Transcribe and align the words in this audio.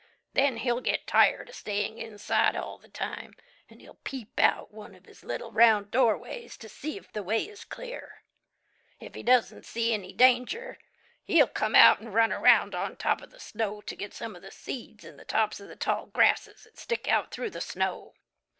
Then 0.33 0.57
he'll 0.57 0.81
get 0.81 1.05
tired 1.05 1.49
of 1.49 1.53
staying 1.53 1.99
inside 1.99 2.55
all 2.55 2.79
the 2.79 2.89
time, 2.89 3.35
and 3.69 3.79
he'll 3.81 3.99
peep 4.03 4.39
out 4.39 4.63
of 4.69 4.71
one 4.71 4.95
of 4.95 5.05
his 5.05 5.23
little 5.23 5.51
round 5.51 5.91
doorways 5.91 6.57
to 6.57 6.67
see 6.67 6.97
if 6.97 7.13
the 7.13 7.21
way 7.21 7.43
is 7.47 7.63
clear. 7.63 8.23
If 8.99 9.13
he 9.13 9.21
doesn't 9.21 9.63
see 9.67 9.93
any 9.93 10.11
danger, 10.11 10.79
he'll 11.23 11.45
come 11.47 11.75
out 11.75 11.99
and 11.99 12.11
run 12.15 12.33
around 12.33 12.73
on 12.73 12.95
top 12.95 13.21
of 13.21 13.29
the 13.29 13.39
snow 13.39 13.79
to 13.81 13.95
get 13.95 14.15
some 14.15 14.35
of 14.35 14.41
the 14.41 14.49
seeds 14.49 15.05
in 15.05 15.17
the 15.17 15.23
tops 15.23 15.59
of 15.59 15.67
the 15.67 15.75
tall 15.75 16.07
grasses 16.07 16.63
that 16.63 16.79
stick 16.79 17.07
out 17.07 17.29
through 17.29 17.51
the 17.51 17.61
snow. 17.61 18.15